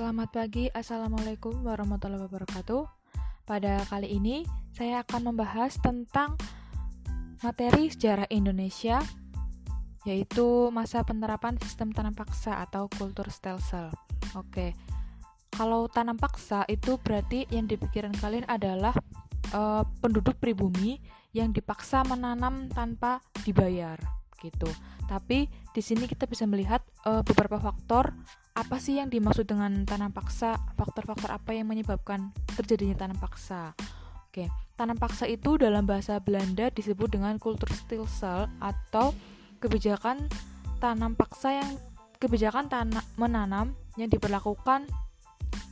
Selamat 0.00 0.32
pagi, 0.32 0.64
Assalamualaikum 0.72 1.60
warahmatullahi 1.60 2.24
wabarakatuh. 2.24 2.88
Pada 3.44 3.84
kali 3.84 4.16
ini, 4.16 4.48
saya 4.72 5.04
akan 5.04 5.28
membahas 5.28 5.76
tentang 5.76 6.40
materi 7.44 7.92
sejarah 7.92 8.24
Indonesia, 8.32 9.04
yaitu 10.08 10.72
masa 10.72 11.04
penerapan 11.04 11.60
sistem 11.60 11.92
tanam 11.92 12.16
paksa 12.16 12.64
atau 12.64 12.88
kultur 12.88 13.28
stelsel. 13.28 13.92
Oke, 14.40 14.72
kalau 15.52 15.84
tanam 15.92 16.16
paksa 16.16 16.64
itu 16.72 16.96
berarti 16.96 17.44
yang 17.52 17.68
dipikirkan 17.68 18.16
kalian 18.24 18.48
adalah 18.48 18.96
uh, 19.52 19.84
penduduk 20.00 20.40
pribumi 20.40 20.96
yang 21.36 21.52
dipaksa 21.52 22.08
menanam 22.08 22.72
tanpa 22.72 23.20
dibayar, 23.44 24.00
gitu. 24.40 24.72
Tapi 25.04 25.44
di 25.76 25.82
sini 25.84 26.08
kita 26.08 26.24
bisa 26.24 26.48
melihat 26.48 26.80
uh, 27.04 27.20
beberapa 27.20 27.60
faktor 27.60 28.16
apa 28.54 28.76
sih 28.82 28.98
yang 28.98 29.08
dimaksud 29.08 29.46
dengan 29.46 29.86
tanam 29.86 30.10
paksa? 30.10 30.58
Faktor-faktor 30.74 31.30
apa 31.30 31.54
yang 31.54 31.70
menyebabkan 31.70 32.34
terjadinya 32.58 33.06
tanam 33.06 33.18
paksa? 33.18 33.72
Oke, 34.30 34.50
tanam 34.74 34.98
paksa 34.98 35.26
itu 35.26 35.58
dalam 35.58 35.86
bahasa 35.86 36.18
Belanda 36.18 36.70
disebut 36.70 37.14
dengan 37.14 37.38
kulturstilsel 37.38 38.50
atau 38.62 39.14
kebijakan 39.62 40.26
tanam 40.78 41.14
paksa 41.14 41.62
yang 41.62 41.70
kebijakan 42.18 42.70
tanam 42.70 43.02
menanam 43.18 43.74
yang 43.98 44.06
diberlakukan 44.06 44.86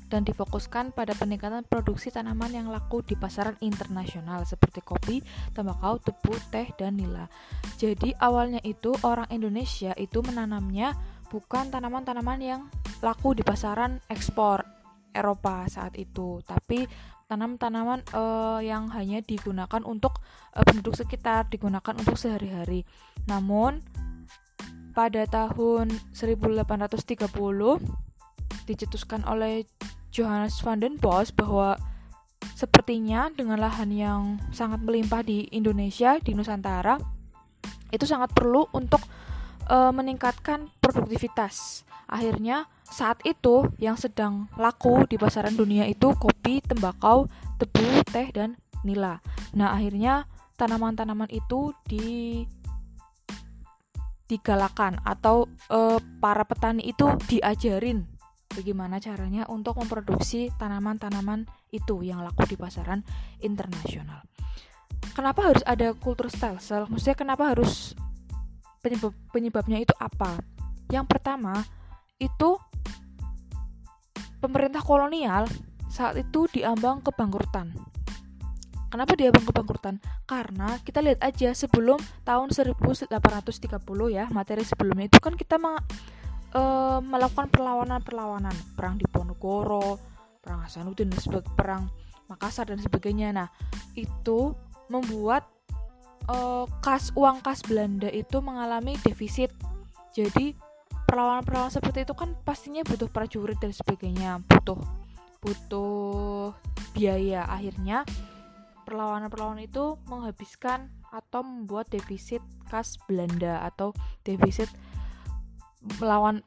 dan 0.09 0.25
difokuskan 0.25 0.97
pada 0.97 1.13
peningkatan 1.13 1.69
produksi 1.69 2.09
tanaman 2.09 2.49
yang 2.49 2.73
laku 2.73 3.05
di 3.05 3.15
pasaran 3.15 3.55
internasional 3.61 4.43
seperti 4.49 4.81
kopi, 4.81 5.21
tembakau, 5.53 6.01
tebu, 6.01 6.33
teh, 6.49 6.73
dan 6.81 6.97
nila. 6.97 7.29
Jadi 7.77 8.17
awalnya 8.17 8.59
itu 8.65 8.97
orang 9.05 9.29
Indonesia 9.29 9.93
itu 10.01 10.25
menanamnya 10.25 10.97
bukan 11.29 11.69
tanaman-tanaman 11.69 12.41
yang 12.41 12.63
laku 13.05 13.37
di 13.37 13.45
pasaran 13.45 14.01
ekspor 14.09 14.65
Eropa 15.13 15.69
saat 15.69 15.97
itu, 15.97 16.41
tapi 16.45 16.89
tanam-tanaman 17.29 18.01
uh, 18.17 18.61
yang 18.65 18.89
hanya 18.93 19.21
digunakan 19.21 19.85
untuk 19.85 20.21
uh, 20.57 20.65
penduduk 20.65 20.97
sekitar, 20.97 21.49
digunakan 21.53 21.93
untuk 21.97 22.17
sehari-hari. 22.17 22.89
Namun 23.29 23.85
pada 24.97 25.29
tahun 25.29 25.93
1830 26.11 27.31
dicetuskan 28.65 29.23
oleh 29.29 29.69
Johannes 30.09 30.59
van 30.65 30.81
den 30.81 30.97
Bos 30.97 31.31
bahwa 31.31 31.77
sepertinya 32.57 33.31
dengan 33.31 33.61
lahan 33.61 33.93
yang 33.93 34.43
sangat 34.51 34.83
melimpah 34.83 35.23
di 35.23 35.47
Indonesia, 35.55 36.19
di 36.19 36.35
Nusantara, 36.35 36.99
itu 37.93 38.05
sangat 38.09 38.33
perlu 38.35 38.67
untuk 38.73 39.01
uh, 39.69 39.93
meningkatkan 39.95 40.73
produktivitas. 40.81 41.85
Akhirnya 42.09 42.67
saat 42.89 43.21
itu 43.29 43.69
yang 43.77 44.01
sedang 44.01 44.49
laku 44.57 45.05
di 45.05 45.21
pasaran 45.21 45.53
dunia 45.53 45.85
itu 45.85 46.17
kopi, 46.17 46.65
tembakau, 46.65 47.29
tebu, 47.61 48.03
teh 48.09 48.33
dan 48.33 48.57
nila. 48.83 49.21
Nah, 49.53 49.77
akhirnya 49.77 50.25
tanaman-tanaman 50.57 51.29
itu 51.31 51.77
di 51.85 52.43
digalakan 54.29 55.01
atau 55.09 55.49
uh, 55.73 55.97
para 56.21 56.45
petani 56.45 56.85
itu 56.85 57.09
diajarin 57.33 58.05
bagaimana 58.53 59.01
caranya 59.01 59.49
untuk 59.49 59.81
memproduksi 59.81 60.53
tanaman-tanaman 60.61 61.49
itu 61.73 62.05
yang 62.05 62.21
laku 62.21 62.45
di 62.45 62.57
pasaran 62.61 63.01
internasional. 63.41 64.21
Kenapa 65.17 65.49
harus 65.49 65.65
ada 65.65 65.97
kultur 65.97 66.29
stelsel? 66.29 66.85
Maksudnya 66.93 67.17
kenapa 67.17 67.57
harus 67.57 67.97
penyebab 68.89 69.13
penyebabnya 69.29 69.79
itu 69.85 69.95
apa? 70.01 70.41
Yang 70.89 71.07
pertama 71.13 71.53
itu 72.17 72.57
pemerintah 74.41 74.81
kolonial 74.81 75.45
saat 75.93 76.17
itu 76.17 76.49
diambang 76.49 77.05
kebangkrutan. 77.05 77.75
Kenapa 78.89 79.13
diambang 79.21 79.45
kebangkrutan? 79.45 80.01
Karena 80.25 80.81
kita 80.81 81.05
lihat 81.05 81.21
aja 81.21 81.53
sebelum 81.53 82.01
tahun 82.25 82.49
1830 82.57 83.13
ya, 84.09 84.25
materi 84.33 84.65
sebelumnya 84.65 85.13
itu 85.13 85.21
kan 85.21 85.37
kita 85.37 85.61
e, 86.57 86.63
melakukan 87.05 87.53
perlawanan-perlawanan, 87.53 88.57
perang 88.73 88.97
di 88.97 89.05
Ponorogo, 89.05 90.01
perang 90.41 90.65
Hasanuddin 90.65 91.13
perang 91.53 91.93
Makassar 92.33 92.73
dan 92.73 92.81
sebagainya. 92.81 93.29
Nah, 93.33 93.49
itu 93.93 94.57
membuat 94.89 95.45
uh, 96.29 96.65
kas 96.85 97.11
uang 97.17 97.41
kas 97.43 97.65
Belanda 97.65 98.09
itu 98.13 98.39
mengalami 98.45 98.95
defisit. 99.03 99.51
Jadi 100.13 100.55
perlawanan-perlawanan 101.09 101.73
seperti 101.73 102.05
itu 102.05 102.15
kan 102.15 102.37
pastinya 102.45 102.85
butuh 102.85 103.09
prajurit 103.09 103.57
dan 103.59 103.73
sebagainya, 103.73 104.45
butuh 104.45 104.79
butuh 105.41 106.53
biaya. 106.93 107.49
Akhirnya 107.49 108.05
perlawanan-perlawanan 108.85 109.65
itu 109.65 109.97
menghabiskan 110.09 110.93
atau 111.09 111.41
membuat 111.41 111.89
defisit 111.89 112.45
kas 112.69 113.01
Belanda 113.09 113.65
atau 113.65 113.97
defisit 114.25 114.69
melawan 116.01 116.45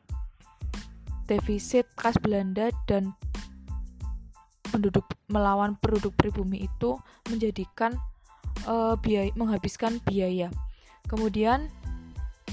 defisit 1.26 1.90
kas 1.98 2.14
Belanda 2.22 2.70
dan 2.86 3.18
penduduk 4.70 5.06
melawan 5.28 5.76
penduduk 5.82 6.14
pribumi 6.16 6.70
itu 6.70 6.98
menjadikan 7.28 7.98
uh, 8.66 8.96
biaya, 9.00 9.32
menghabiskan 9.38 10.02
biaya. 10.04 10.52
Kemudian 11.08 11.70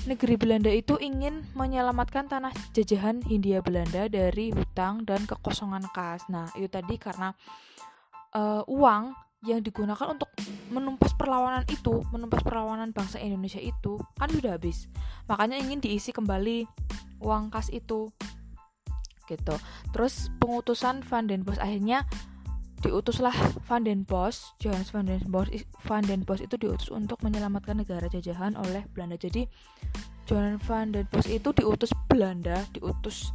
negeri 0.08 0.40
Belanda 0.40 0.72
itu 0.72 0.96
ingin 1.00 1.44
menyelamatkan 1.52 2.30
tanah 2.30 2.52
jajahan 2.72 3.20
Hindia 3.26 3.60
Belanda 3.60 4.06
dari 4.08 4.54
hutang 4.54 5.04
dan 5.04 5.24
kekosongan 5.28 5.84
kas. 5.92 6.24
Nah, 6.32 6.48
itu 6.56 6.70
tadi 6.70 6.96
karena 6.96 7.34
uh, 8.32 8.62
uang 8.68 9.12
yang 9.46 9.62
digunakan 9.62 10.10
untuk 10.10 10.30
menumpas 10.74 11.14
perlawanan 11.14 11.62
itu, 11.70 12.02
menumpas 12.10 12.42
perlawanan 12.42 12.90
bangsa 12.90 13.22
Indonesia 13.22 13.62
itu 13.62 14.00
kan 14.18 14.26
sudah 14.30 14.58
habis. 14.58 14.90
Makanya 15.30 15.62
ingin 15.62 15.78
diisi 15.78 16.10
kembali 16.10 16.66
uang 17.22 17.54
kas 17.54 17.70
itu. 17.70 18.10
Gitu. 19.28 19.54
Terus 19.92 20.32
pengutusan 20.40 21.04
Van 21.04 21.28
den 21.28 21.44
Bos 21.44 21.60
akhirnya 21.60 22.08
diutuslah 22.80 23.34
Van 23.66 23.82
den 23.82 24.06
Bos, 24.06 24.54
Johannes 24.62 24.90
Van 24.94 25.06
den 25.06 25.22
Bos, 25.26 25.50
Van 25.84 26.04
den 26.04 26.22
Bos 26.22 26.38
itu 26.38 26.54
diutus 26.54 26.88
untuk 26.94 27.20
menyelamatkan 27.26 27.78
negara 27.78 28.06
jajahan 28.06 28.54
oleh 28.54 28.86
Belanda. 28.94 29.18
Jadi 29.18 29.46
Johannes 30.26 30.62
Van 30.66 30.94
den 30.94 31.06
Bos 31.10 31.26
itu 31.26 31.50
diutus 31.54 31.90
Belanda, 32.06 32.62
diutus 32.74 33.34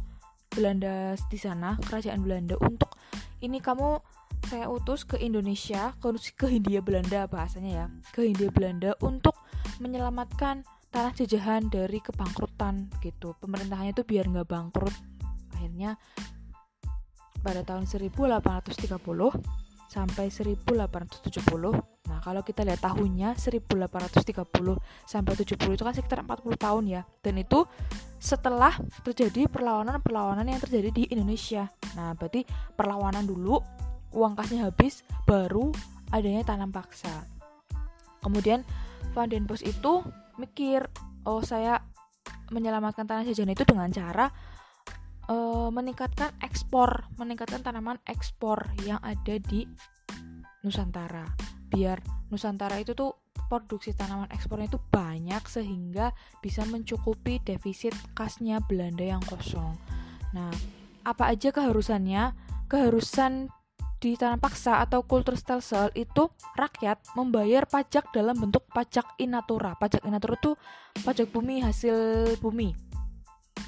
Belanda 0.54 1.18
di 1.28 1.38
sana, 1.38 1.76
kerajaan 1.82 2.22
Belanda 2.22 2.54
untuk 2.62 2.94
ini 3.42 3.60
kamu 3.60 4.00
saya 4.48 4.68
utus 4.68 5.08
ke 5.08 5.16
Indonesia, 5.20 5.96
ke, 5.98 6.08
ke 6.36 6.46
Hindia 6.48 6.84
Belanda 6.84 7.24
bahasanya 7.28 7.70
ya, 7.72 7.86
ke 8.12 8.28
Hindia 8.28 8.52
Belanda 8.52 8.92
untuk 9.00 9.34
menyelamatkan 9.80 10.62
tanah 10.94 11.12
jajahan 11.16 11.66
dari 11.72 11.98
kebangkrutan 11.98 12.86
gitu. 13.02 13.34
Pemerintahannya 13.42 13.96
itu 13.96 14.04
biar 14.06 14.30
nggak 14.30 14.46
bangkrut. 14.46 14.94
Akhirnya 15.56 15.98
pada 17.44 17.60
tahun 17.60 17.84
1830 17.84 18.96
sampai 19.84 20.26
1870. 20.32 22.08
Nah, 22.08 22.18
kalau 22.24 22.42
kita 22.42 22.64
lihat 22.64 22.80
tahunnya 22.82 23.36
1830 23.36 24.80
sampai 25.04 25.32
70 25.36 25.76
itu 25.76 25.82
kan 25.84 25.94
sekitar 25.94 26.24
40 26.24 26.56
tahun 26.56 26.84
ya. 26.88 27.02
Dan 27.20 27.38
itu 27.38 27.68
setelah 28.18 28.72
terjadi 29.04 29.46
perlawanan-perlawanan 29.52 30.48
yang 30.48 30.58
terjadi 30.58 30.90
di 30.90 31.04
Indonesia. 31.12 31.68
Nah, 31.94 32.16
berarti 32.16 32.48
perlawanan 32.74 33.28
dulu 33.28 33.60
uang 34.16 34.34
kasnya 34.34 34.66
habis 34.66 35.04
baru 35.28 35.70
adanya 36.10 36.42
tanam 36.42 36.72
paksa. 36.72 37.28
Kemudian 38.24 38.64
Van 39.12 39.28
den 39.28 39.44
Bos 39.44 39.60
itu 39.60 40.00
mikir, 40.40 40.88
"Oh, 41.28 41.44
saya 41.44 41.84
menyelamatkan 42.48 43.04
tanah 43.04 43.24
jajan 43.28 43.52
itu 43.52 43.64
dengan 43.68 43.88
cara 43.92 44.32
uh, 45.28 45.68
meningkatkan 45.72 46.32
ekspor, 46.44 47.08
meningkatkan 47.16 47.64
tanaman 47.64 48.00
ekspor 48.08 48.60
yang 48.84 49.00
ada 49.00 49.40
di 49.40 49.68
Nusantara. 50.64 51.24
Biar 51.68 52.00
Nusantara 52.32 52.80
itu 52.80 52.96
tuh 52.96 53.12
produksi 53.48 53.92
tanaman 53.92 54.30
ekspornya 54.32 54.72
itu 54.72 54.80
banyak 54.88 55.44
sehingga 55.44 56.16
bisa 56.40 56.64
mencukupi 56.64 57.40
defisit 57.44 57.92
kasnya 58.16 58.60
Belanda 58.64 59.04
yang 59.04 59.22
kosong. 59.24 59.76
Nah, 60.32 60.50
apa 61.04 61.30
aja 61.30 61.52
keharusannya? 61.52 62.32
Keharusan 62.66 63.52
di 64.00 64.16
tanam 64.20 64.36
paksa 64.36 64.84
atau 64.84 65.00
kultur 65.04 65.32
stelsel 65.36 65.88
itu 65.96 66.28
rakyat 66.56 67.00
membayar 67.16 67.64
pajak 67.64 68.12
dalam 68.12 68.36
bentuk 68.36 68.64
pajak 68.72 69.16
inatura. 69.20 69.76
Pajak 69.80 70.04
inatura 70.04 70.36
itu 70.36 70.52
pajak 71.04 71.32
bumi 71.32 71.64
hasil 71.64 71.96
bumi 72.40 72.93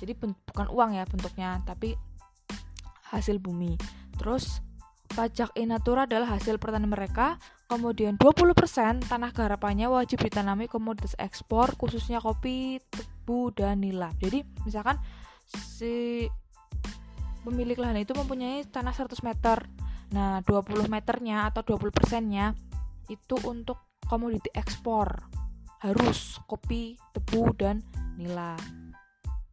jadi 0.03 0.13
bukan 0.19 0.67
uang 0.73 0.91
ya 0.97 1.05
bentuknya 1.09 1.61
tapi 1.65 1.97
hasil 3.13 3.39
bumi 3.39 3.79
terus 4.17 4.61
pajak 5.15 5.55
inatura 5.55 6.05
adalah 6.05 6.37
hasil 6.37 6.59
pertanian 6.59 6.91
mereka 6.91 7.39
kemudian 7.71 8.19
20% 8.19 9.07
tanah 9.07 9.31
garapannya 9.31 9.87
wajib 9.87 10.21
ditanami 10.23 10.67
komoditas 10.67 11.15
ekspor 11.17 11.79
khususnya 11.79 12.19
kopi 12.19 12.83
tebu 12.91 13.55
dan 13.55 13.81
nila 13.81 14.11
jadi 14.19 14.43
misalkan 14.67 14.99
si 15.47 16.27
pemilik 17.47 17.79
lahan 17.79 18.03
itu 18.03 18.11
mempunyai 18.11 18.67
tanah 18.67 18.91
100 18.91 19.23
meter. 19.23 19.63
Nah, 20.11 20.43
20 20.43 20.91
meternya 20.91 21.47
atau 21.47 21.63
20 21.63 21.95
persennya 21.95 22.59
itu 23.07 23.39
untuk 23.47 23.79
komoditi 24.11 24.51
ekspor. 24.51 25.31
Harus 25.79 26.43
kopi, 26.51 26.99
tebu, 27.15 27.55
dan 27.55 27.87
nila. 28.19 28.59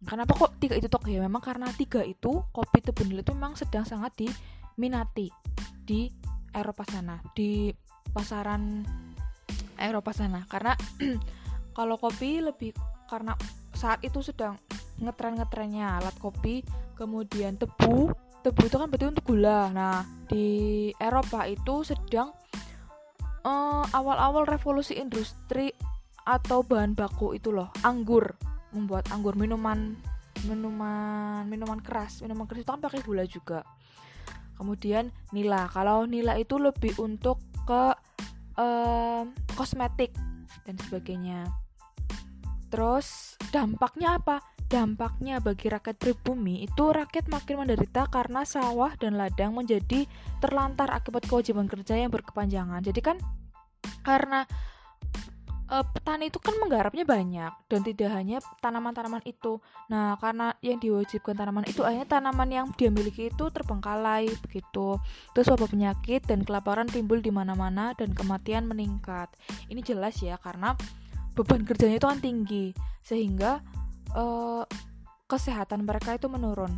Kenapa 0.04 0.36
kok 0.36 0.60
tiga 0.60 0.76
itu 0.76 0.92
tok 0.92 1.08
ya? 1.08 1.24
Memang 1.24 1.40
karena 1.40 1.72
tiga 1.74 2.04
itu 2.04 2.44
kopi, 2.52 2.84
tebu, 2.84 3.08
nila 3.08 3.24
itu 3.24 3.34
memang 3.34 3.56
sedang 3.56 3.88
sangat 3.88 4.14
diminati 4.20 5.32
di 5.84 6.12
Eropa 6.54 6.84
sana, 6.86 7.18
di 7.34 7.72
pasaran 8.12 8.84
Eropa 9.80 10.12
sana. 10.12 10.44
Karena 10.46 10.76
kalau 11.78 11.96
kopi 11.98 12.44
lebih 12.44 12.76
karena 13.08 13.34
saat 13.74 14.00
itu 14.06 14.22
sedang 14.22 14.56
ngetren-ngetrennya 15.02 16.00
alat 16.00 16.16
kopi 16.22 16.62
kemudian 16.94 17.58
tebu 17.58 18.14
tebu 18.46 18.62
itu 18.70 18.76
kan 18.78 18.88
berarti 18.88 19.06
untuk 19.10 19.26
gula 19.26 19.72
nah 19.74 20.06
di 20.30 20.90
Eropa 21.02 21.50
itu 21.50 21.82
sedang 21.82 22.30
awal 23.44 23.84
eh, 23.84 23.86
awal-awal 23.98 24.44
revolusi 24.48 24.96
industri 24.96 25.74
atau 26.24 26.64
bahan 26.64 26.96
baku 26.96 27.36
itu 27.36 27.52
loh 27.52 27.74
anggur 27.84 28.32
membuat 28.74 29.08
anggur 29.14 29.38
minuman 29.38 29.96
minuman 30.44 31.46
minuman 31.48 31.80
keras 31.80 32.20
minuman 32.26 32.50
keras 32.50 32.66
itu 32.66 32.72
kan 32.74 32.82
pakai 32.82 33.02
gula 33.06 33.24
juga. 33.24 33.62
Kemudian 34.58 35.10
nila. 35.34 35.66
Kalau 35.72 36.06
nila 36.06 36.38
itu 36.38 36.62
lebih 36.62 36.94
untuk 37.02 37.42
ke 37.66 37.96
uh, 38.58 39.24
kosmetik 39.58 40.14
dan 40.66 40.76
sebagainya. 40.78 41.50
Terus 42.70 43.38
dampaknya 43.54 44.18
apa? 44.18 44.42
Dampaknya 44.70 45.38
bagi 45.38 45.70
rakyat 45.70 46.02
pribumi 46.02 46.66
itu 46.66 46.90
rakyat 46.90 47.30
makin 47.30 47.62
menderita 47.62 48.10
karena 48.10 48.42
sawah 48.42 48.98
dan 48.98 49.22
ladang 49.22 49.54
menjadi 49.54 50.10
terlantar 50.42 50.90
akibat 50.90 51.30
kewajiban 51.30 51.70
kerja 51.70 51.94
yang 51.94 52.10
berkepanjangan. 52.10 52.82
Jadi 52.82 53.02
kan 53.06 53.18
karena 54.02 54.50
e, 55.68 55.76
petani 55.94 56.28
itu 56.28 56.40
kan 56.40 56.56
menggarapnya 56.60 57.04
banyak 57.08 57.54
dan 57.68 57.82
tidak 57.84 58.10
hanya 58.14 58.38
tanaman-tanaman 58.60 59.24
itu. 59.24 59.60
Nah, 59.88 60.16
karena 60.20 60.56
yang 60.60 60.78
diwajibkan 60.80 61.36
tanaman 61.36 61.66
itu 61.68 61.82
akhirnya 61.82 62.20
tanaman 62.20 62.50
yang 62.52 62.66
dia 62.76 62.90
miliki 62.92 63.32
itu 63.32 63.46
terbengkalai 63.50 64.28
begitu. 64.44 65.00
Terus 65.32 65.48
wabah 65.52 65.70
penyakit 65.70 66.24
dan 66.28 66.44
kelaparan 66.44 66.88
timbul 66.88 67.20
di 67.20 67.32
mana-mana 67.32 67.96
dan 67.96 68.12
kematian 68.12 68.68
meningkat. 68.68 69.32
Ini 69.68 69.82
jelas 69.82 70.20
ya 70.22 70.38
karena 70.40 70.76
beban 71.34 71.66
kerjanya 71.66 71.98
itu 71.98 72.08
kan 72.08 72.22
tinggi 72.22 72.66
sehingga 73.02 73.60
uh, 74.14 74.64
kesehatan 75.26 75.84
mereka 75.84 76.14
itu 76.14 76.30
menurun. 76.30 76.78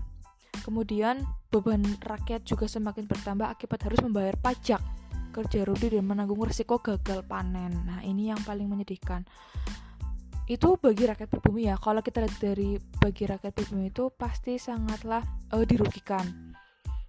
Kemudian 0.63 1.21
beban 1.53 1.83
rakyat 2.01 2.41
juga 2.41 2.65
semakin 2.65 3.05
bertambah 3.05 3.45
akibat 3.45 3.85
harus 3.85 4.01
membayar 4.01 4.33
pajak, 4.39 4.81
kerja 5.35 5.67
rudi 5.67 5.91
dan 5.91 6.07
menanggung 6.07 6.39
risiko 6.39 6.79
gagal 6.79 7.27
panen. 7.27 7.75
Nah, 7.83 7.99
ini 8.07 8.31
yang 8.31 8.39
paling 8.47 8.71
menyedihkan. 8.71 9.27
Itu 10.47 10.79
bagi 10.79 11.03
rakyat 11.03 11.27
pribumi 11.27 11.67
ya. 11.67 11.75
Kalau 11.75 11.99
kita 11.99 12.23
lihat 12.23 12.39
dari 12.39 12.79
bagi 12.79 13.27
rakyat 13.27 13.51
pribumi 13.51 13.91
itu 13.91 14.07
pasti 14.15 14.55
sangatlah 14.55 15.27
uh, 15.51 15.65
dirugikan. 15.67 16.55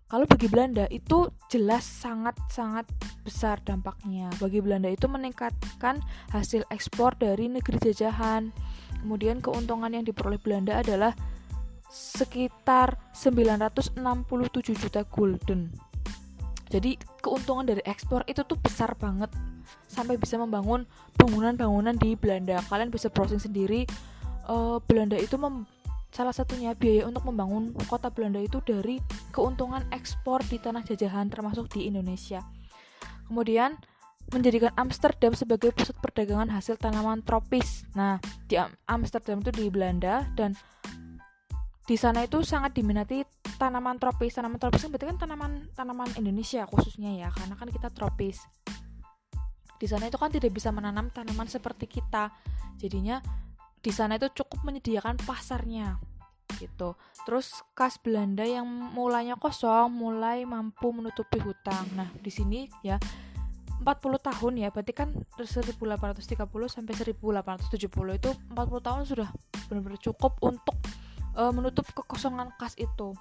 Kalau 0.06 0.26
bagi 0.26 0.46
Belanda 0.46 0.86
itu 0.90 1.30
jelas 1.50 1.86
sangat-sangat 1.86 2.86
besar 3.22 3.62
dampaknya. 3.62 4.30
Bagi 4.42 4.62
Belanda 4.62 4.86
itu 4.90 5.06
meningkatkan 5.10 5.98
hasil 6.30 6.62
ekspor 6.70 7.18
dari 7.18 7.50
negeri 7.50 7.78
jajahan 7.82 8.54
Kemudian 9.06 9.38
keuntungan 9.38 9.92
yang 9.94 10.02
diperoleh 10.02 10.40
Belanda 10.42 10.82
adalah 10.82 11.14
sekitar 11.86 12.98
967 13.14 14.02
juta 14.74 15.06
gulden. 15.06 15.70
Jadi 16.76 17.00
keuntungan 17.24 17.64
dari 17.64 17.80
ekspor 17.88 18.20
itu 18.28 18.44
tuh 18.44 18.60
besar 18.60 18.92
banget 19.00 19.32
sampai 19.88 20.20
bisa 20.20 20.36
membangun 20.36 20.84
bangunan-bangunan 21.16 21.96
di 21.96 22.12
Belanda. 22.20 22.60
Kalian 22.68 22.92
bisa 22.92 23.08
browsing 23.08 23.40
sendiri. 23.40 23.88
Uh, 24.44 24.76
Belanda 24.84 25.16
itu 25.16 25.40
salah 26.12 26.36
satunya 26.36 26.76
biaya 26.76 27.08
untuk 27.08 27.24
membangun 27.24 27.72
kota 27.88 28.12
Belanda 28.12 28.44
itu 28.44 28.60
dari 28.60 29.00
keuntungan 29.32 29.88
ekspor 29.88 30.44
di 30.44 30.60
tanah 30.60 30.84
jajahan 30.84 31.32
termasuk 31.32 31.72
di 31.72 31.88
Indonesia. 31.88 32.44
Kemudian 33.24 33.80
menjadikan 34.28 34.76
Amsterdam 34.76 35.32
sebagai 35.32 35.72
pusat 35.72 35.96
perdagangan 35.96 36.52
hasil 36.52 36.76
tanaman 36.76 37.24
tropis. 37.24 37.88
Nah, 37.96 38.20
di 38.44 38.60
Amsterdam 38.84 39.40
itu 39.40 39.48
di 39.48 39.72
Belanda 39.72 40.28
dan 40.36 40.52
di 41.86 41.94
sana 41.94 42.26
itu 42.26 42.42
sangat 42.42 42.74
diminati 42.74 43.22
tanaman 43.56 43.96
tropis. 43.96 44.36
Tanaman 44.36 44.60
tropis 44.60 44.84
kan 44.86 44.90
berarti 44.92 45.06
kan 45.10 45.18
tanaman 45.18 45.52
tanaman 45.72 46.08
Indonesia 46.20 46.64
khususnya 46.68 47.12
ya, 47.16 47.28
karena 47.32 47.54
kan 47.56 47.68
kita 47.72 47.88
tropis. 47.90 48.44
Di 49.76 49.84
sana 49.84 50.08
itu 50.08 50.16
kan 50.16 50.32
tidak 50.32 50.52
bisa 50.56 50.72
menanam 50.72 51.12
tanaman 51.12 51.48
seperti 51.48 51.88
kita. 51.88 52.32
Jadinya 52.80 53.20
di 53.80 53.92
sana 53.92 54.16
itu 54.16 54.28
cukup 54.32 54.64
menyediakan 54.64 55.20
pasarnya 55.24 56.00
gitu. 56.56 56.96
Terus 57.28 57.60
kas 57.76 58.00
Belanda 58.00 58.42
yang 58.46 58.64
mulanya 58.66 59.36
kosong 59.36 59.92
mulai 59.92 60.48
mampu 60.48 60.94
menutupi 60.94 61.36
hutang. 61.42 61.84
Nah, 61.92 62.08
di 62.16 62.32
sini 62.32 62.70
ya 62.80 62.96
40 63.76 64.16
tahun 64.16 64.52
ya 64.56 64.68
berarti 64.72 64.92
kan 64.96 65.12
1830 65.36 66.08
sampai 66.72 66.94
1870 66.96 68.18
itu 68.18 68.30
40 68.32 68.56
tahun 68.88 69.02
sudah 69.04 69.28
benar-benar 69.68 70.00
cukup 70.00 70.40
untuk 70.40 70.74
uh, 71.36 71.52
menutup 71.52 71.86
kekosongan 71.92 72.50
kas 72.56 72.74
itu. 72.80 73.12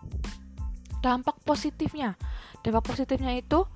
Dampak 1.04 1.38
positifnya. 1.46 2.18
Dampak 2.66 2.96
positifnya 2.96 3.36
itu 3.38 3.68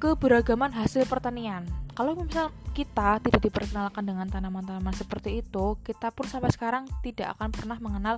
keberagaman 0.00 0.72
hasil 0.72 1.04
pertanian. 1.06 1.68
Kalau 1.92 2.16
misal 2.16 2.48
kita 2.72 3.20
tidak 3.20 3.44
diperkenalkan 3.44 4.00
dengan 4.08 4.24
tanaman-tanaman 4.24 4.96
seperti 4.96 5.44
itu 5.44 5.76
kita 5.84 6.08
pun 6.08 6.24
sampai 6.24 6.48
sekarang 6.48 6.88
tidak 7.04 7.36
akan 7.36 7.52
pernah 7.52 7.76
mengenal 7.76 8.16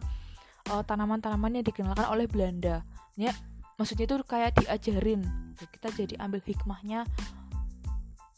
uh, 0.71 0.87
tanaman-tanaman 0.87 1.59
yang 1.59 1.67
dikenalkan 1.67 2.07
oleh 2.07 2.31
Belanda. 2.31 2.87
Ya 3.19 3.35
maksudnya 3.75 4.07
itu 4.07 4.15
kayak 4.23 4.55
diajarin. 4.63 5.27
Kita 5.59 5.91
jadi 5.91 6.15
ambil 6.23 6.39
hikmahnya. 6.47 7.03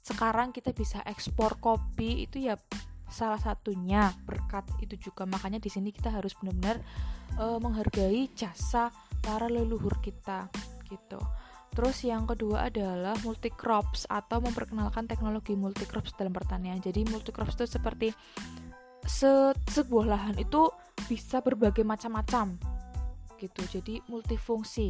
Sekarang 0.00 0.52
kita 0.52 0.72
bisa 0.72 1.04
ekspor 1.04 1.60
kopi 1.60 2.24
itu 2.24 2.40
ya 2.40 2.56
salah 3.14 3.38
satunya 3.38 4.10
berkat 4.26 4.66
itu 4.82 4.98
juga 5.10 5.22
makanya 5.22 5.62
di 5.62 5.70
sini 5.70 5.94
kita 5.94 6.10
harus 6.10 6.34
benar-benar 6.34 6.82
uh, 7.38 7.62
menghargai 7.62 8.26
jasa 8.34 8.90
para 9.22 9.46
leluhur 9.46 10.02
kita 10.02 10.50
gitu 10.90 11.22
Terus 11.74 12.06
yang 12.06 12.24
kedua 12.24 12.70
adalah 12.70 13.18
multi 13.26 13.50
crops 13.50 14.06
atau 14.06 14.38
memperkenalkan 14.38 15.10
teknologi 15.10 15.58
multi 15.58 15.82
crops 15.82 16.14
dalam 16.14 16.30
pertanian. 16.30 16.78
Jadi 16.78 17.02
multi 17.10 17.34
crops 17.34 17.58
itu 17.58 17.66
seperti 17.66 18.08
se 19.04 19.52
sebuah 19.74 20.06
lahan 20.06 20.38
itu 20.38 20.70
bisa 21.10 21.42
berbagai 21.42 21.82
macam-macam 21.82 22.54
gitu. 23.42 23.62
Jadi 23.66 23.98
multifungsi 24.06 24.86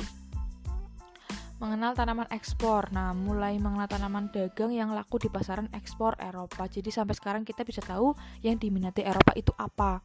mengenal 1.62 1.94
tanaman 1.94 2.26
ekspor. 2.34 2.90
Nah, 2.90 3.14
mulai 3.14 3.56
mengenal 3.62 3.86
tanaman 3.86 4.30
dagang 4.34 4.74
yang 4.74 4.90
laku 4.90 5.22
di 5.22 5.30
pasaran 5.30 5.70
ekspor 5.70 6.18
Eropa. 6.18 6.66
Jadi 6.66 6.90
sampai 6.90 7.14
sekarang 7.14 7.42
kita 7.46 7.62
bisa 7.62 7.78
tahu 7.80 8.12
yang 8.42 8.58
diminati 8.58 9.06
Eropa 9.06 9.32
itu 9.38 9.54
apa. 9.54 10.02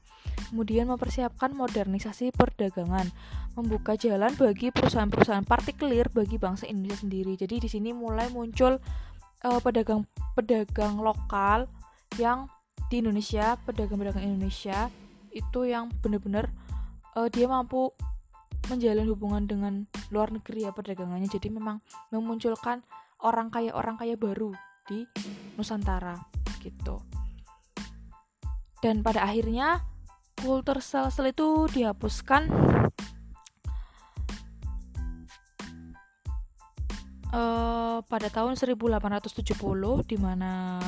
Kemudian 0.50 0.88
mempersiapkan 0.90 1.52
modernisasi 1.58 2.32
perdagangan, 2.36 3.10
membuka 3.58 3.98
jalan 3.98 4.32
bagi 4.38 4.70
perusahaan-perusahaan 4.70 5.46
partikelir 5.46 6.14
bagi 6.14 6.38
bangsa 6.38 6.70
Indonesia 6.70 7.02
sendiri. 7.02 7.34
Jadi 7.34 7.66
di 7.66 7.70
sini 7.70 7.90
mulai 7.92 8.30
muncul 8.30 8.78
uh, 9.44 9.60
pedagang-pedagang 9.60 11.02
lokal 11.02 11.66
yang 12.22 12.46
di 12.90 13.02
Indonesia, 13.02 13.58
pedagang-pedagang 13.66 14.26
Indonesia 14.26 14.90
itu 15.30 15.70
yang 15.70 15.94
benar-benar 16.02 16.50
uh, 17.14 17.30
dia 17.30 17.46
mampu 17.46 17.94
menjalin 18.68 19.08
hubungan 19.08 19.48
dengan 19.48 19.74
luar 20.12 20.36
negeri 20.36 20.68
ya 20.68 20.76
perdagangannya. 20.76 21.32
Jadi 21.32 21.48
memang 21.54 21.80
memunculkan 22.12 22.84
orang 23.24 23.48
kaya 23.48 23.72
orang 23.72 23.96
kaya 23.96 24.20
baru 24.20 24.52
di 24.90 25.08
Nusantara 25.56 26.20
gitu. 26.60 27.00
Dan 28.80 29.04
pada 29.04 29.28
akhirnya 29.28 29.84
kultur 30.40 30.80
sel-sel 30.80 31.36
itu 31.36 31.68
dihapuskan 31.68 32.48
uh, 37.34 38.00
pada 38.06 38.28
tahun 38.30 38.58
1870 38.58 39.30
di 40.06 40.18
mana 40.18 40.80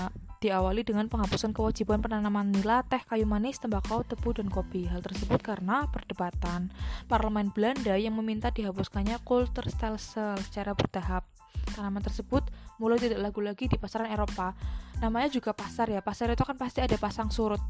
diawali 0.42 0.82
dengan 0.82 1.06
penghapusan 1.06 1.54
kewajiban 1.54 2.02
penanaman 2.02 2.50
nila, 2.50 2.82
teh, 2.90 2.98
kayu 3.06 3.30
manis, 3.30 3.62
tembakau, 3.62 4.02
tebu, 4.02 4.34
dan 4.34 4.50
kopi. 4.50 4.90
Hal 4.90 5.06
tersebut 5.06 5.38
karena 5.38 5.86
perdebatan 5.94 6.74
parlemen 7.06 7.54
Belanda 7.54 7.94
yang 7.94 8.18
meminta 8.18 8.50
dihapuskannya 8.50 9.22
kulturstelsel 9.22 10.42
secara 10.42 10.74
bertahap. 10.74 11.30
Tanaman 11.78 12.02
tersebut 12.02 12.50
mulai 12.82 12.98
tidak 12.98 13.22
lagu 13.22 13.38
lagi 13.46 13.70
di 13.70 13.78
pasaran 13.78 14.10
Eropa. 14.10 14.58
Namanya 14.98 15.30
juga 15.30 15.54
pasar 15.54 15.94
ya. 15.94 16.02
Pasar 16.02 16.34
itu 16.34 16.42
kan 16.42 16.58
pasti 16.58 16.82
ada 16.82 16.98
pasang 16.98 17.30
surut. 17.30 17.62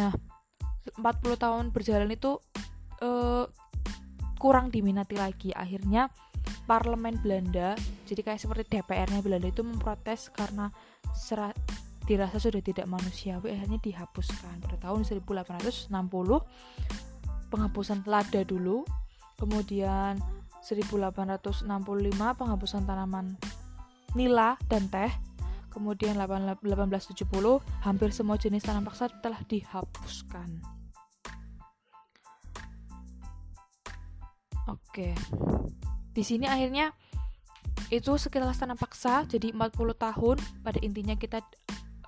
Nah, 0.00 0.12
40 0.96 1.36
tahun 1.36 1.64
berjalan 1.68 2.08
itu 2.08 2.40
eh, 3.04 3.44
kurang 4.40 4.72
diminati 4.72 5.16
lagi 5.16 5.50
akhirnya 5.52 6.08
parlemen 6.66 7.18
Belanda 7.22 7.78
jadi 8.04 8.20
kayak 8.26 8.40
seperti 8.42 8.78
DPR-nya 8.78 9.22
Belanda 9.22 9.48
itu 9.48 9.62
memprotes 9.62 10.30
karena 10.34 10.70
serat 11.14 11.54
dirasa 12.06 12.38
sudah 12.38 12.62
tidak 12.62 12.86
manusiawi 12.86 13.50
akhirnya 13.50 13.82
dihapuskan. 13.82 14.62
Pada 14.62 14.78
tahun 14.78 15.02
1860 15.02 15.90
penghapusan 17.50 18.06
lada 18.06 18.40
dulu 18.46 18.86
kemudian 19.36 20.22
1865 20.62 21.66
penghapusan 22.14 22.82
tanaman 22.86 23.34
nila 24.14 24.54
dan 24.70 24.86
teh 24.86 25.10
kemudian 25.70 26.16
1870 26.16 27.26
hampir 27.84 28.08
semua 28.14 28.40
jenis 28.40 28.64
tanam 28.64 28.86
paksa 28.86 29.10
telah 29.20 29.42
dihapuskan. 29.44 30.62
Oke 34.66 35.14
di 36.16 36.24
sini 36.24 36.48
akhirnya 36.48 36.96
itu 37.92 38.16
sekitar 38.16 38.56
tanam 38.56 38.80
paksa 38.80 39.28
jadi 39.28 39.52
40 39.52 39.76
tahun 40.00 40.36
pada 40.64 40.78
intinya 40.80 41.12
kita 41.12 41.44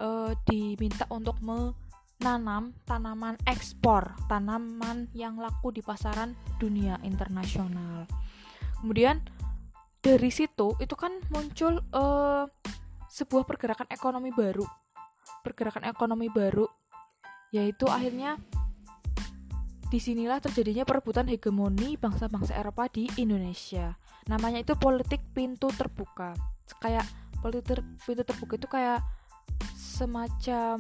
uh, 0.01 0.33
diminta 0.49 1.05
untuk 1.13 1.37
menanam 1.45 2.73
tanaman 2.89 3.37
ekspor, 3.45 4.17
tanaman 4.27 5.13
yang 5.13 5.37
laku 5.37 5.71
di 5.71 5.85
pasaran 5.85 6.33
dunia 6.57 6.97
internasional. 7.05 8.09
Kemudian 8.81 9.21
dari 10.01 10.33
situ 10.33 10.73
itu 10.81 10.95
kan 10.97 11.13
muncul 11.29 11.85
uh, 11.93 12.49
sebuah 13.13 13.45
pergerakan 13.45 13.93
ekonomi 13.93 14.33
baru, 14.33 14.65
pergerakan 15.45 15.85
ekonomi 15.85 16.33
baru, 16.33 16.65
yaitu 17.53 17.85
akhirnya 17.87 18.41
di 19.89 19.99
sinilah 19.99 20.39
terjadinya 20.45 20.85
perebutan 20.85 21.25
hegemoni 21.29 21.97
bangsa-bangsa 21.97 22.53
Eropa 22.61 22.89
di 22.93 23.09
Indonesia. 23.17 23.97
Namanya 24.29 24.61
itu 24.61 24.77
politik 24.77 25.25
pintu 25.33 25.73
terbuka. 25.73 26.37
Kayak 26.81 27.09
politik 27.41 27.65
ter 27.65 27.81
pintu 28.05 28.23
terbuka 28.29 28.53
itu 28.61 28.69
kayak 28.69 29.01
semacam 29.75 30.77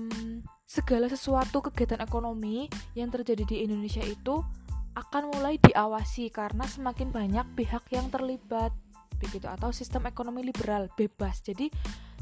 segala 0.69 1.09
sesuatu 1.09 1.65
kegiatan 1.65 2.05
ekonomi 2.05 2.69
yang 2.93 3.09
terjadi 3.09 3.49
di 3.49 3.57
Indonesia 3.65 4.05
itu 4.05 4.45
akan 4.93 5.33
mulai 5.33 5.57
diawasi 5.57 6.29
karena 6.29 6.69
semakin 6.69 7.09
banyak 7.09 7.47
pihak 7.57 7.88
yang 7.88 8.12
terlibat 8.12 8.75
begitu 9.17 9.49
atau 9.49 9.73
sistem 9.73 10.05
ekonomi 10.05 10.45
liberal 10.45 10.87
bebas. 10.93 11.41
Jadi 11.41 11.73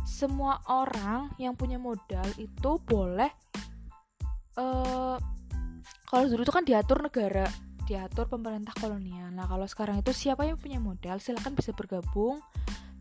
semua 0.06 0.62
orang 0.70 1.34
yang 1.42 1.58
punya 1.58 1.82
modal 1.82 2.24
itu 2.38 2.78
boleh 2.86 3.28
uh, 4.54 5.18
kalau 6.06 6.30
dulu 6.30 6.46
itu 6.46 6.54
kan 6.54 6.64
diatur 6.64 7.02
negara, 7.02 7.46
diatur 7.84 8.30
pemerintah 8.30 8.72
kolonial. 8.78 9.30
Nah, 9.34 9.46
kalau 9.50 9.66
sekarang 9.66 10.00
itu 10.00 10.14
siapa 10.14 10.46
yang 10.46 10.58
punya 10.58 10.78
modal 10.78 11.18
silahkan 11.18 11.54
bisa 11.54 11.74
bergabung 11.74 12.40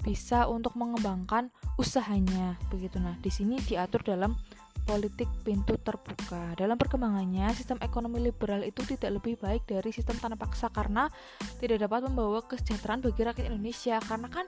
bisa 0.06 0.46
untuk 0.46 0.78
mengembangkan 0.78 1.50
usahanya 1.82 2.62
begitu 2.70 3.02
nah 3.02 3.18
di 3.26 3.34
sini 3.34 3.58
diatur 3.66 4.06
dalam 4.06 4.38
politik 4.86 5.26
pintu 5.42 5.82
terbuka. 5.82 6.54
Dalam 6.54 6.78
perkembangannya, 6.78 7.50
sistem 7.58 7.82
ekonomi 7.82 8.22
liberal 8.22 8.62
itu 8.62 8.86
tidak 8.86 9.18
lebih 9.18 9.34
baik 9.42 9.66
dari 9.66 9.90
sistem 9.90 10.14
tanah 10.22 10.38
paksa 10.38 10.70
karena 10.70 11.10
tidak 11.58 11.90
dapat 11.90 12.06
membawa 12.06 12.46
kesejahteraan 12.46 13.02
bagi 13.02 13.26
rakyat 13.26 13.50
Indonesia. 13.50 13.98
Karena 13.98 14.30
kan 14.30 14.46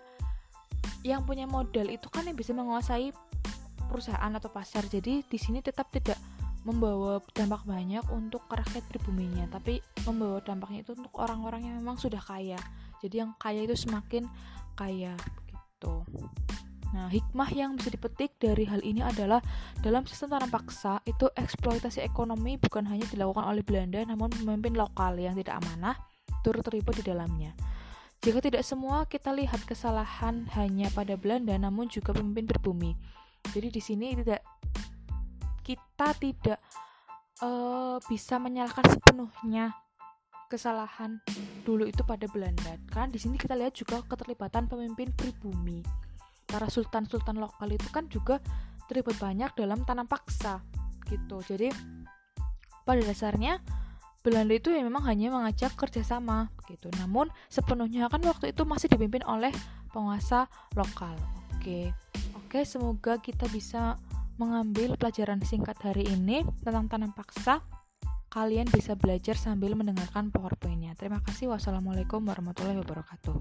yang 1.01 1.25
punya 1.25 1.49
modal 1.49 1.89
itu 1.89 2.05
kan 2.13 2.29
yang 2.29 2.37
bisa 2.37 2.53
menguasai 2.53 3.09
perusahaan 3.89 4.29
atau 4.29 4.53
pasar. 4.53 4.85
Jadi 4.85 5.25
di 5.25 5.37
sini 5.41 5.57
tetap 5.65 5.89
tidak 5.89 6.21
membawa 6.65 7.21
dampak 7.35 7.65
banyak 7.67 8.03
untuk 8.09 8.45
rakyat 8.49 8.83
pribuminya, 8.89 9.45
tapi 9.51 9.83
membawa 10.05 10.41
dampaknya 10.41 10.85
itu 10.85 10.97
untuk 10.97 11.13
orang-orang 11.19 11.67
yang 11.67 11.75
memang 11.81 11.99
sudah 11.99 12.19
kaya. 12.21 12.57
Jadi 13.03 13.21
yang 13.21 13.35
kaya 13.37 13.65
itu 13.65 13.77
semakin 13.77 14.25
kaya 14.73 15.13
gitu. 15.49 16.05
Nah, 16.95 17.11
hikmah 17.11 17.51
yang 17.51 17.75
bisa 17.75 17.91
dipetik 17.91 18.39
dari 18.39 18.63
hal 18.63 18.79
ini 18.79 19.03
adalah 19.03 19.43
dalam 19.83 20.07
sistem 20.07 20.39
tanam 20.39 20.47
paksa 20.47 21.03
itu 21.03 21.27
eksploitasi 21.35 21.99
ekonomi 21.99 22.55
bukan 22.55 22.87
hanya 22.87 23.03
dilakukan 23.11 23.43
oleh 23.43 23.59
Belanda 23.59 23.99
namun 24.07 24.31
pemimpin 24.31 24.71
lokal 24.79 25.19
yang 25.19 25.35
tidak 25.35 25.59
amanah 25.59 25.99
turut 26.47 26.63
terlibat 26.63 26.95
di 26.95 27.03
dalamnya. 27.03 27.51
Jika 28.23 28.39
tidak 28.39 28.63
semua 28.63 29.05
kita 29.05 29.35
lihat 29.35 29.67
kesalahan 29.67 30.47
hanya 30.55 30.87
pada 30.95 31.19
Belanda 31.19 31.53
namun 31.59 31.91
juga 31.91 32.15
pemimpin 32.15 32.47
berbumi. 32.47 32.95
Jadi 33.51 33.67
di 33.67 33.81
sini 33.83 34.15
tidak 34.23 34.41
kita 35.67 36.15
tidak 36.15 36.59
uh, 37.43 37.99
bisa 38.07 38.39
menyalahkan 38.39 38.87
sepenuhnya 38.87 39.75
kesalahan 40.47 41.19
dulu 41.67 41.83
itu 41.83 42.07
pada 42.07 42.23
Belanda. 42.31 42.79
Kan 42.87 43.11
di 43.11 43.19
sini 43.19 43.35
kita 43.35 43.59
lihat 43.59 43.75
juga 43.75 43.99
keterlibatan 44.07 44.71
pemimpin 44.71 45.11
pribumi. 45.11 45.83
Para 46.47 46.71
sultan-sultan 46.71 47.35
lokal 47.43 47.75
itu 47.75 47.91
kan 47.91 48.07
juga 48.07 48.39
terlibat 48.87 49.19
banyak 49.19 49.51
dalam 49.59 49.83
tanam 49.83 50.07
paksa 50.07 50.63
gitu. 51.11 51.43
Jadi 51.43 51.67
pada 52.87 53.03
dasarnya 53.03 53.59
Belanda 54.23 54.55
itu 54.55 54.71
ya 54.71 54.79
memang 54.79 55.03
hanya 55.03 55.35
mengajak 55.35 55.75
kerjasama 55.75 56.47
gitu. 56.71 56.87
Namun 56.95 57.27
sepenuhnya 57.51 58.07
kan 58.07 58.23
waktu 58.23 58.55
itu 58.55 58.63
masih 58.63 58.87
dipimpin 58.87 59.27
oleh 59.27 59.51
penguasa 59.91 60.47
lokal. 60.79 61.19
Oke. 61.59 61.91
Oke 62.47 62.63
semoga 62.63 63.19
kita 63.19 63.43
bisa 63.51 63.99
mengambil 64.37 64.97
pelajaran 64.97 65.41
singkat 65.41 65.77
hari 65.81 66.05
ini 66.05 66.45
tentang 66.61 66.87
tanam 66.89 67.11
paksa 67.13 67.61
kalian 68.31 68.69
bisa 68.69 68.93
belajar 68.93 69.33
sambil 69.33 69.73
mendengarkan 69.73 70.29
PowerPoint-nya. 70.29 70.93
Terima 70.93 71.23
kasih. 71.25 71.49
Wassalamualaikum 71.49 72.21
warahmatullahi 72.21 72.77
wabarakatuh. 72.85 73.35